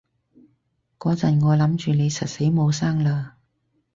[0.97, 3.33] 嗰陣我諗住你實死冇生喇